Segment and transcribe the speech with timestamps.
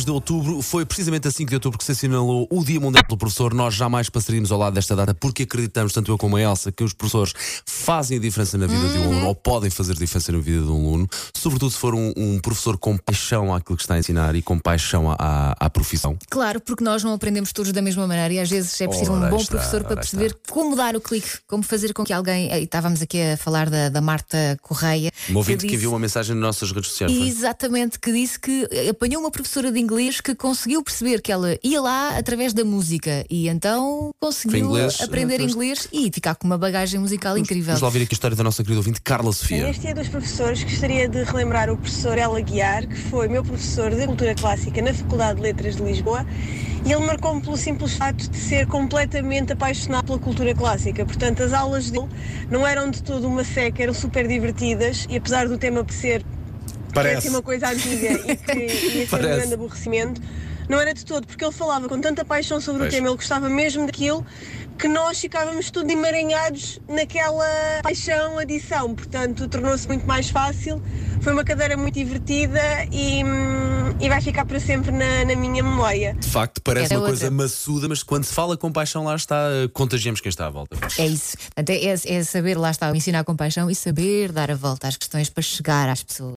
[0.00, 3.14] de outubro foi precisamente a 5 de outubro que se assinalou o Dia Mundial do
[3.14, 3.52] Professor.
[3.52, 6.82] Nós jamais passaríamos ao lado desta data porque acreditamos, tanto eu como a Elsa, que
[6.82, 7.34] os professores
[7.66, 10.70] fazem a diferença na vida de um aluno ou podem fazer diferença na vida de
[10.70, 14.34] um aluno, sobretudo se for um, um professor com paixão àquilo que está a ensinar
[14.34, 16.16] e com paixão à, à profissão.
[16.30, 19.26] Claro, porque nós não aprendemos todos da mesma maneira e às vezes é preciso Ora
[19.26, 20.38] um bom está, professor para perceber está.
[20.54, 22.50] como dar o clique, como fazer com que alguém.
[22.50, 25.12] e Estávamos aqui a falar da, da Marta Correia.
[25.28, 27.12] Um ouvinte que disse- enviou uma mensagem nas nossas redes sociais.
[27.14, 27.28] foi?
[27.28, 31.80] Exatamente, que disse que apanhou uma professora de inglês que conseguiu perceber que ela ia
[31.80, 36.56] lá através da música e então conseguiu inglês, aprender eh, inglês e ficar com uma
[36.56, 37.66] bagagem musical incrível.
[37.66, 39.64] Vamos lá ouvir aqui a história da nossa querida ouvinte Carla Sofia.
[39.64, 43.90] Neste dia dos professores, gostaria de relembrar o professor Ela Guiar, que foi meu professor
[43.94, 46.26] de Cultura Clássica na Faculdade de Letras de Lisboa,
[46.84, 51.04] e ele marcou-me pelo simples facto de ser completamente apaixonado pela cultura clássica.
[51.06, 52.08] Portanto, as aulas dele
[52.50, 56.24] não eram de todo uma seca, eram super divertidas, e apesar do tema ser
[56.94, 57.22] Parece.
[57.22, 58.68] ser uma coisa antiga e que ia
[59.04, 59.32] ser Parece.
[59.32, 60.20] um grande aborrecimento.
[60.68, 62.92] Não era de todo, porque ele falava com tanta paixão sobre Pois.
[62.92, 64.24] o tema, ele gostava mesmo daquilo,
[64.78, 67.44] que nós ficávamos tudo emaranhados naquela
[67.82, 68.94] paixão, adição.
[68.94, 70.80] Portanto, tornou-se muito mais fácil.
[71.20, 75.62] Foi uma cadeira muito divertida e, hum, e vai ficar para sempre na, na minha
[75.62, 76.14] memória.
[76.18, 77.42] De facto, parece Era uma coisa outra.
[77.42, 80.76] maçuda, mas quando se fala com paixão, lá está, eh, contagiamos quem está à volta.
[80.98, 81.36] É isso.
[81.36, 84.96] Portanto, é, é saber, lá está, ensinar com paixão e saber dar a volta às
[84.96, 86.30] questões para chegar às pessoas.